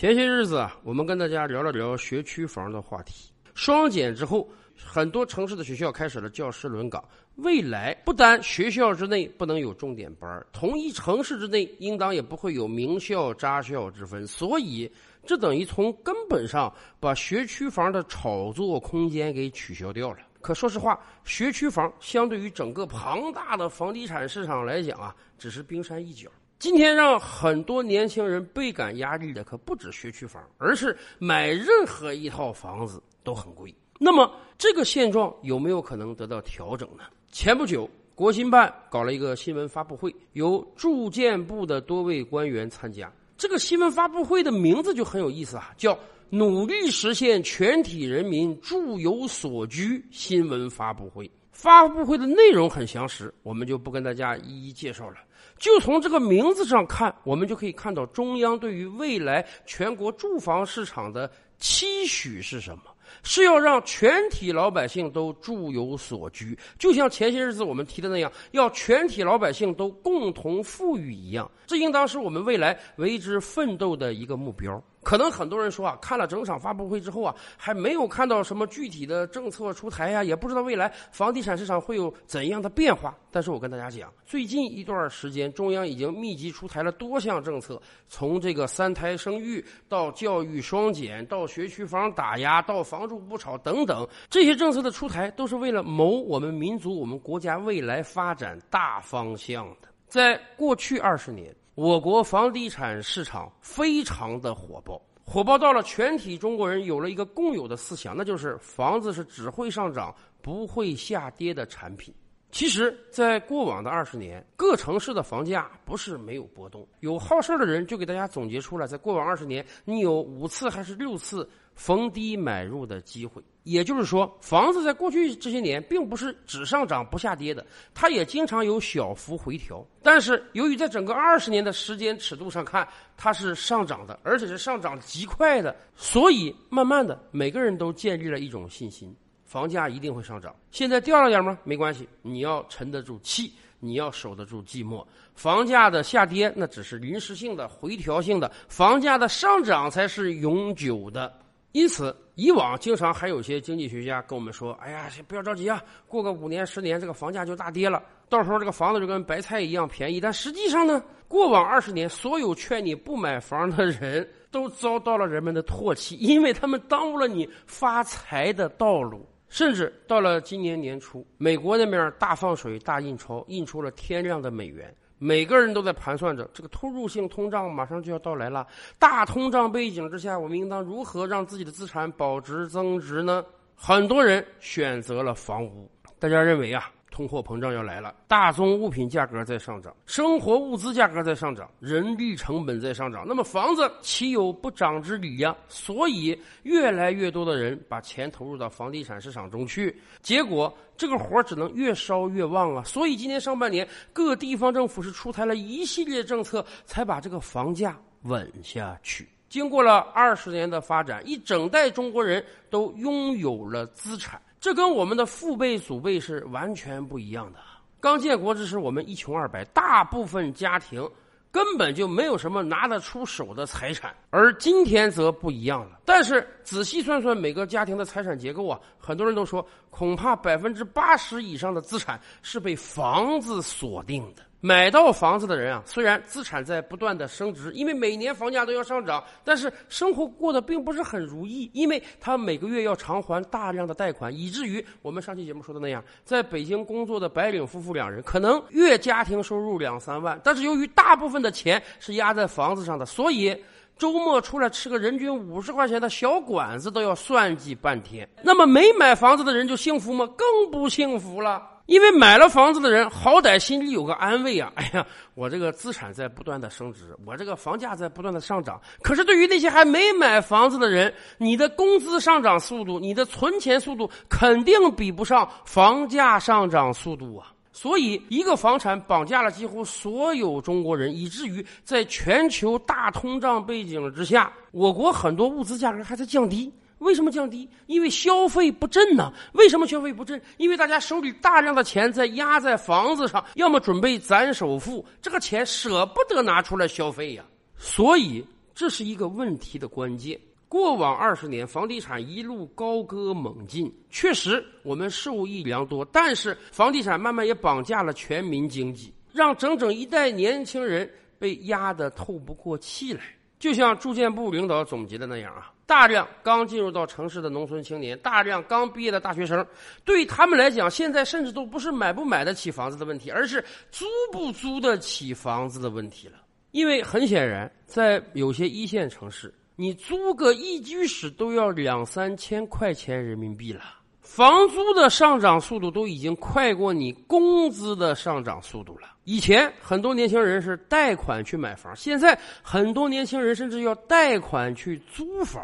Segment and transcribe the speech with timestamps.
[0.00, 3.30] 前些日子啊，我们跟大家聊了聊学区房的话题。
[3.52, 7.04] 双减之后，很多城市的学校开始了教师轮岗。
[7.34, 14.26] 未来不单学校之内不能有重点班，同一城市之内应当也不会有名校渣校之分。
[14.26, 14.90] 所以，
[15.26, 20.20] 这等于从根本上把学区房的炒作空间给取消掉了。
[20.40, 26.30] 可说实话，学区房相对于整个庞大的房地产市场来讲啊，只是冰山一角。
[26.60, 33.74] 今天让很多年轻人倍感压力的，可不止学区房，而是买任何一套房子都很贵。
[33.98, 37.04] 那么，这个现状有没有可能得到调整呢？
[37.32, 43.10] 前不久，国新办搞了一个新闻发布会，由住建部的多位官员参加。
[43.38, 45.98] 这个新闻发布会的名字就很有意思啊，叫
[46.30, 51.28] “努力实现全体人民住有所居”新闻发布会。
[51.50, 55.16] 发布会的内容很详实，我们就不跟大家一一介绍了。
[55.58, 62.84] 就从这个名字上看，我们就可以看到中央对于未来全国住房市场的期许是什么？
[63.24, 71.50] 是要让全体老百姓都住有所居，就像前些日子我们提的那样，要全体老百姓都共同富裕一样。
[71.66, 74.82] 这应当是我们未来为之奋斗的一个目标。
[75.10, 83.12] 可能很多人说啊，看了整场发布会之后啊，还没有看到什么具体的政策出台呀，也不知道未来房地产市场会有怎样的变化。
[83.28, 99.88] 但是我跟大家讲，最近一段时间，中央已经密集出台了多项政策，从这个三胎生育到教育双减，到学区房打压，到房住不炒等等，这些政策的出台都是为了谋我们民族、我们国家未来发展大方向的。
[100.06, 101.52] 在过去二十年。
[101.82, 112.14] 我国房地产市场非常的火爆，火爆到了全体中国人有了一个共有的思想，那就是房子是只会上涨不会下跌的产品。
[112.52, 116.86] 其实，在过往的二十年，各城市的房价不是没有波动。
[116.98, 121.48] 有好事的人就给大家总结出来，在过往二十年，你有五次还是六次
[121.80, 123.42] 逢低买入的机会。
[123.62, 127.64] 也就是说，房子在过去这些年并不是只上涨不下跌的，
[127.94, 129.82] 它也经常有小幅回调。
[130.02, 132.86] 但是，由于在整个二十年的时间尺度上看，
[133.16, 139.14] 它是上涨的，而且是上涨极快的，所以慢慢的，每个人都建立了一种信心：
[139.46, 140.54] 房价一定会上涨。
[140.70, 141.58] 现在掉了点吗？
[141.64, 145.02] 没关系，你要沉得住气，你要守得住寂寞。
[145.34, 151.39] 房价的下跌那只是临时性的、回调性的，房价的上涨才是永久的。
[151.72, 169.24] 因此，以往经常还有些经济学家跟我们说：“哎呀，不要着急啊，过个五年十年，这个房价就大跌了，到时候这个房子就跟白菜一样便宜。”但实际上呢，过往二十年，所有劝你不买房的人都遭到了人们的唾弃，因为他们耽误了你发财的道路。
[169.48, 174.94] 甚至到了今年年初，美国那边大放水、大印钞，印出了天量的美元。
[175.22, 178.66] 每个人都在盘算着，这个突入性通胀马上就要到来了。
[178.98, 183.44] 大通胀背景之下，我们应当如何让自己的资产保值增值呢？
[183.76, 186.90] 很多人选择了房屋，大家认为啊。
[187.20, 195.54] 通货膨胀要来了，大宗物品价格在上涨，生活物资价格在上涨，人力成本在上涨，那么房子岂有不涨之理呀？
[195.68, 202.82] 所以越来越多的人把钱投入到房地产市场中去，结果这个活只能越烧越旺啊！
[202.84, 209.28] 所以今年上半年各地方政府是出台了一系列政策，才把这个房价稳下去。
[209.50, 214.40] 经过了二十年的发展，一整代中国人都拥有了资产。
[214.60, 217.58] 这跟我们的父辈祖辈是完全不一样的。
[217.98, 221.08] 刚建国之时，我们一穷二白，大部分家庭
[221.50, 224.14] 根本就没有什么拿得出手的财产。
[224.28, 226.00] 而今天则不一样了。
[226.04, 234.42] 但是仔细算算每个家庭的财产结构啊，很多人都说，恐怕百分之八十以上的资产是被房子锁定的。
[234.62, 253.56] 买到房子的人啊，虽然资产在不断的升值，因为每年房价都要上涨，但是生活过得并不是很如意，因为他每个月要偿还大量的贷款，以至于我们上期节目说的那样，在北京工作的白领夫妇两人，可能月家庭收入两三万，但是由于大部分的钱是压在房子上的，所以
[253.96, 258.28] 周末出来吃个人均五十块钱的小馆子都要算计半天。
[258.42, 260.26] 那么没买房子的人就幸福吗？
[260.36, 261.69] 更不幸福了。
[261.90, 264.70] 因为买了房子的人，好歹心里有个安慰啊！
[264.78, 265.04] 哎呀，
[265.34, 268.80] 我这个资产在不断的升值，我这个房价在不断的上涨。
[269.02, 277.50] 可是对于那些还没买房子的人，你的工资上涨速度，你的存钱速度，肯定比不上房价上涨速度啊！
[277.72, 286.72] 所以，一个房产绑架了几乎所有中国人，以至于在全球大通胀背景之下，我国很多物资价格还在降低。
[287.00, 287.68] 为什么降低？
[287.86, 289.32] 因为消费不振呢。
[289.52, 290.40] 为什么消费不振？
[290.56, 297.44] 因为大家手里大量的钱在压在房子上，要么准备攒首付，这个钱舍不得拿出来消费呀。
[297.76, 298.44] 所以
[298.74, 300.38] 这是一个问题的关键。
[300.68, 306.04] 过往二十年，房地产一路高歌猛进，确实我们受益良多。
[306.12, 311.10] 但是，房地产慢慢也绑架了全民经济，让整整一代年轻人
[311.40, 313.22] 被压得透不过气来。
[313.58, 319.66] 就像住建部领导总结的那样啊，大量刚进入到城市的农村青年，大量刚毕业的大学生，
[320.04, 323.60] 对他们来讲，现在甚至都不是买不买得起房子的问题，而是
[323.90, 326.34] 租不租得起房子的问题了。
[326.70, 329.52] 因为很显然，在有些一线城市。
[329.74, 333.82] 你租个一居室都要两三千块钱人民币了，
[334.20, 339.08] 房租的上涨速度都已经快过你工资的上涨速度了。
[339.24, 345.60] 以前很多年轻人是贷款去买房，现在很多年轻人甚至要贷款去租房。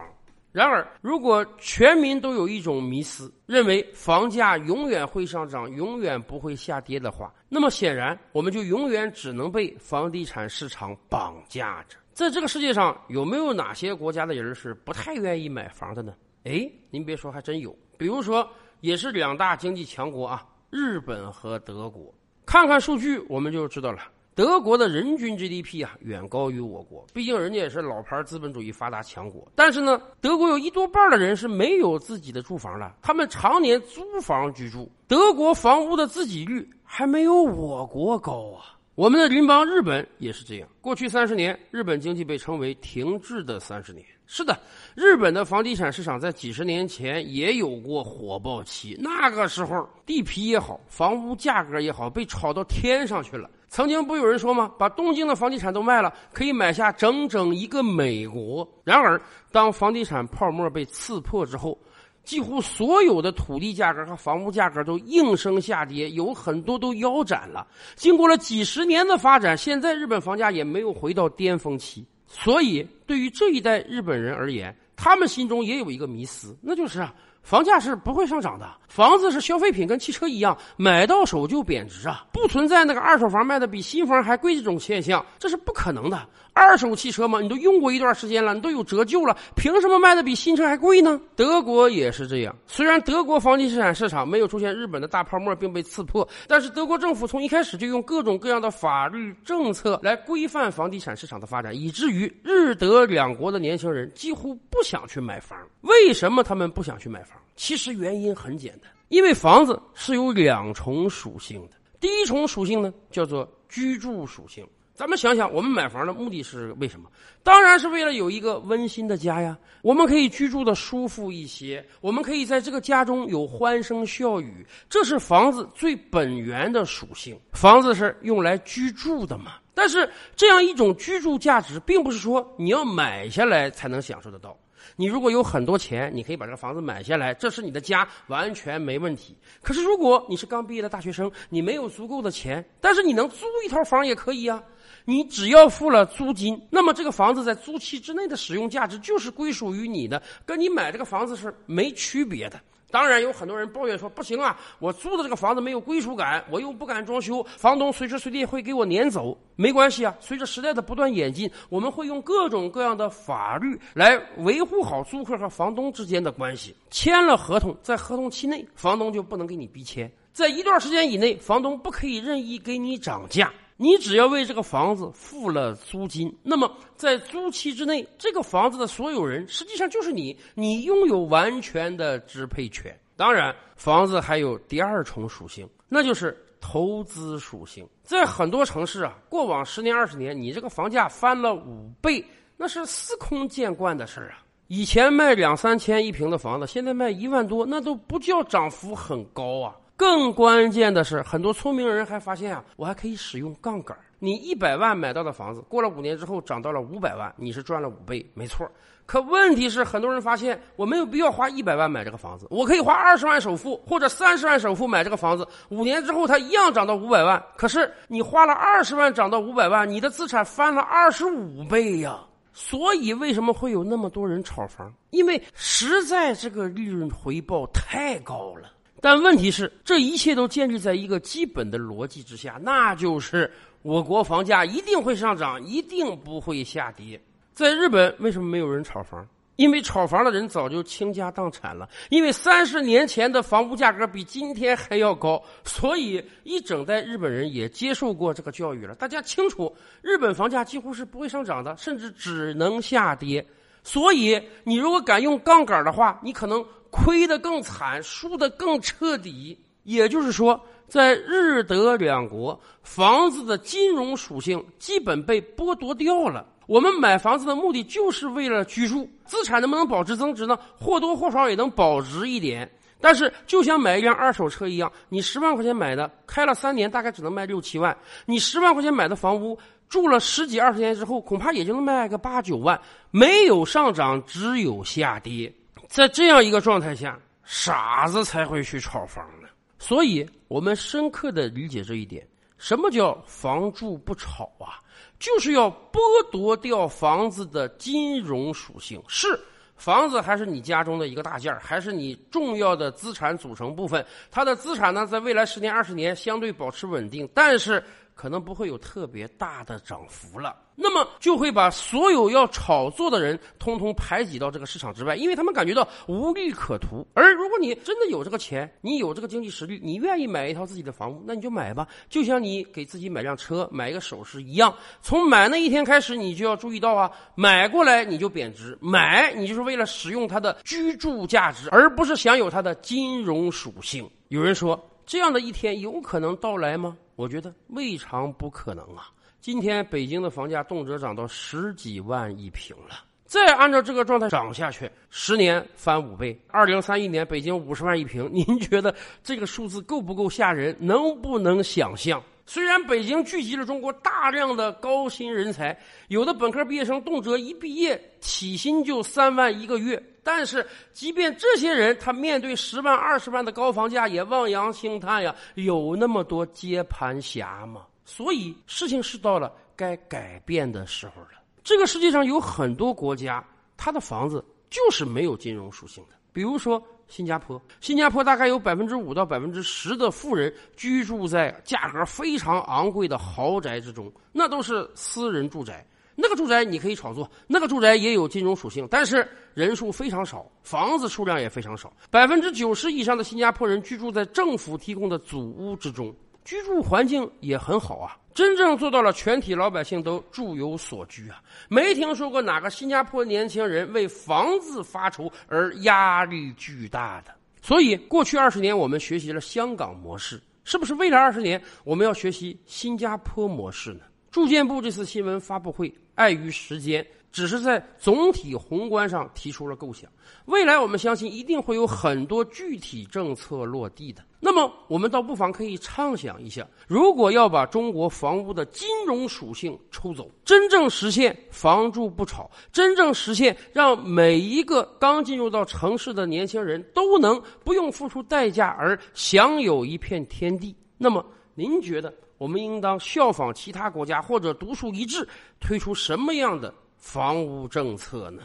[0.56, 11.98] 然而，如果全民都有一种迷思，认为房价永远会上涨，永远不会下跌的话，那么显然我们就永远只能被房地产市场绑架着。
[12.14, 16.14] 在这个世界上，有没有哪些国家的人是不太愿意买房的呢？
[16.44, 17.76] 哎，您别说，还真有。
[17.98, 18.48] 比如说，
[18.80, 22.10] 也是两大经济强国啊，日本和德国。
[22.46, 23.98] 看看数据，我们就知道了。
[24.36, 29.50] 德国的人均 GDP 啊，远高于我国，毕竟人家也是老牌资本主义发达强国。
[29.54, 34.92] 但是呢，德国有一多半的人是没有自己的住房的，他们常年租房居住。
[35.08, 38.76] 德国房屋的自给率还没有我国高啊。
[38.94, 40.68] 我们的邻邦日本也是这样。
[40.82, 44.04] 过去三十年，日本经济被称为停滞的三十年。
[44.26, 44.58] 是的，
[44.96, 53.48] 日本的房地产市场在几十年前也有过火爆期，那个时候地皮也好，房屋价格也好，被炒到天上去了。
[53.68, 54.70] 曾经不有人说吗？
[54.78, 58.66] 把东京的房地产都卖了，可以买下整整一个美国。
[58.84, 59.20] 然而，
[59.52, 61.78] 当房地产泡沫被刺破之后，
[62.24, 67.66] 几乎所有的土地价格和房屋价格都应声下跌，有很多都腰斩了。
[67.94, 72.04] 经过了几十年的发展，现在日本房价也没有回到巅峰期。
[72.26, 77.14] 所以，对于这一代日本人而言，他们心中也有一个迷思，那就是啊。
[77.42, 86.28] 房价是不会上涨的，房子是消费品，跟汽车一样，买到手就贬值啊，不存在那个二手房卖的比新房还贵这种现象，这是不可能的。
[86.56, 91.20] 二手汽车嘛，你都用过一段时间了，你都有折旧了，凭什么卖的比新车还贵呢？
[91.36, 105.58] 德国也是这样，虽然德国房地产市场没有出现日本的大泡沫并被刺破，但是德国政府从一开始就用各种各样的法律政策来规范房地产市场的发展，以至于日德两国的年轻人几乎不想去买房。
[105.82, 107.38] 为什么他们不想去买房？
[107.54, 111.76] 其实原因很简单，因为房子是有两重属性的。
[112.00, 114.66] 第一重属性呢，叫做居住属性。
[114.96, 117.06] 咱们想想，我们买房的目的是为什么？
[117.42, 119.56] 当然是为了有一个温馨的家呀。
[119.82, 127.38] 我们可以居住的舒服一些，我们可以在这个家中有欢声笑语，这是房子最本源的属性。
[127.52, 129.56] 房子是用来居住的嘛？
[129.74, 134.58] 但是这样一种居住价值，并不是说你要买下来才能享受得到。
[134.96, 139.36] 你如果有很多钱，你可以把这个房子买下来，这是你的家，完全没问题。
[139.62, 144.62] 可是如果你是刚毕业的大学生，你没有足够的钱，但是你能租一套房也可以啊。
[145.08, 152.60] 你只要付了租金，那么这个房子在租期之内的使用价值就是归属于你的，跟你买这个房子是没区别的。
[152.90, 159.36] 当然有很多人抱怨说不行啊，我租的这个房子没有归属感，我又不敢装修，房东随时随地会给我撵走。
[159.54, 166.74] 没关系啊，随着时代的不断演进，我们会用各种各样的法律来维护好租客和房东之间的关系。
[166.90, 173.52] 签了合同，在合同期内，房东就不能给你逼签，在一段时间以内，房东不可以任意给你涨价。
[173.78, 182.98] 你只要为这个房子付了租金，那么在租期之内，这个房子的所有人实际上就是你，你拥有完全的支配权。
[183.16, 187.86] 当然，房子还有第二重属性，那就是投资属性。
[188.02, 192.24] 在很多城市啊，过往十年、二十年，你这个房价翻了五倍，
[192.56, 194.42] 那是司空见惯的事儿啊。
[194.68, 199.76] 以前卖两三千一平的房子，现在卖一万多，那都不叫涨幅很高啊。
[199.96, 203.96] 更关键的是，很多聪明人还发现啊，我还可以使用杠杆。
[204.18, 208.70] 你一百万买到的房子，过了五年之后涨到了五百万，你是赚了五倍，没错。
[209.04, 217.42] 可问题是，很多人发现我没有必要花一百万买这个房子，我可以花二十万首付或者三十万首付买这个房子，五年之后它一样涨到五百万。
[217.56, 222.18] 可是你花了二十万涨到五百万，你的资产翻了二十五倍呀！
[222.52, 224.92] 所以为什么会有那么多人炒房？
[225.10, 228.72] 因为实在这个利润回报太高了。
[229.06, 233.48] 但问题是，这一切都建立在一个基本的逻辑之下，那就是
[233.82, 237.22] 我国房价一定会上涨，一定不会下跌。
[237.54, 239.24] 在日本，为什么没有人炒房？
[239.54, 248.96] 因为炒房的人早就倾家荡产了，因为三十年前的房屋价格比今天还要高，所以一整代日本人也接受过这个教育了。
[248.96, 249.72] 大家清楚，
[250.02, 253.46] 日本房价几乎是不会上涨的，甚至只能下跌。
[253.84, 259.58] 所以，你如果敢用杠杆的话，你可能亏得更惨，输得更彻底。
[259.84, 266.44] 也就是说，在日德两国，房子的金融属性基本被剥夺掉了。
[266.66, 270.58] 我们买房子的目的就是为了居住，资产能不能保值增值呢？
[270.76, 272.68] 或多或少也能保值一点。
[273.00, 279.56] 但是，就像买一辆二手车一样，你十万块钱买的，开了三年大概只能卖六七万；你十万块钱买的房屋，
[279.88, 282.80] 住了十几二十年之后，恐怕也就能卖个八九万。
[283.12, 285.52] 没有上涨，只有下跌。
[285.88, 289.48] 在这样一个状态下，傻子才会去炒房呢。
[289.78, 292.26] 所以，我们深刻的理解这一点：
[292.58, 294.82] 什么叫房住不炒啊？
[295.18, 296.00] 就是要剥
[296.30, 299.38] 夺掉房子的金融属性，是
[299.76, 304.04] 房子还是你家中的一个大件，还是你重要的资产组成部分？
[304.30, 307.82] 它的资产呢，在未来十年、二十年相对保持稳定，但是。
[308.16, 317.06] 可能不会有特别大的涨幅了，那么就会把所有要炒作的人通通排挤到这个市场之外，因为他们感觉到无利可图。
[317.14, 321.88] 而如果你真的有这个钱，你有这个经济实力，你愿意买一套自己的房屋，那你就买吧。
[322.08, 334.08] 就像你给自己买辆车、买一个首饰一样，从买那一天开始，你就要注意到啊，买过来你就贬值，买你就是为了使用它的居住价值，而不是享有它的金融属性。
[334.28, 336.96] 有人说，这样的一天有可能到来吗？
[337.16, 339.08] 我觉得未尝不可能啊！
[339.40, 350.76] 今天北京的房价动辄涨到十几万一平了，再按照这个状态涨下去，十年翻五倍，二零三一年北京五十万一平，您觉得这个数字够不够吓人？
[350.80, 352.22] 能不能想象？
[352.48, 355.76] 虽然北京聚集了中国大量的高薪人才，
[356.08, 360.00] 有的本科毕业生动辄一毕业起薪就三万一个月。
[360.22, 365.34] 但是，即便这些人，他面对十万、二十万的高房价，也望洋兴叹呀。
[365.54, 367.82] 有那么多接盘侠吗？
[368.06, 371.28] 所以，事情是到了该改变的时候了。
[371.64, 373.44] 这个世界上有很多国家，
[373.76, 376.16] 它的房子就是没有金融属性的。
[376.32, 385.84] 比如说新加坡，新加坡大概有百分之五到百分之十的富人居住在价格非常昂贵的豪宅之中，那都是私人住宅。
[386.18, 391.92] 那个住宅你可以炒作，那个住宅也有金融属性，但是人数非常少，房子数量也非常少。
[392.10, 396.14] 百分之九十以上的新加坡人居住在政府提供的祖屋之中，
[396.46, 401.42] 居住环境也很好啊，真正做到了全体老百姓都住有所居啊。
[401.68, 407.34] 没听说过哪个新加坡年轻人为房子发愁而压力巨大的。
[407.60, 414.02] 所以，过去二十年我们学习了香港模式，是不是未来二十年我们要学习新加坡模式呢？
[414.30, 415.92] 住建部这次新闻发布会。
[416.14, 417.06] 碍于时间，
[417.36, 420.10] 只是在总体宏观上提出了构想。
[420.46, 424.24] 未来我们相信一定会有很多具体政策落地的。
[424.40, 441.22] 那么，我们倒不妨可以畅想一下：如果要把中国房屋的金融属性抽走，真正实现房住不炒，真正实现让每一个刚进入到城市的年轻人都能不用付出代价而享有一片天地，那么
[441.54, 442.10] 您觉得？
[442.38, 445.26] 我们应当效仿其他国家，或者独树一帜，
[445.58, 446.72] 推出什么样的
[447.06, 448.42] 房屋政策呢？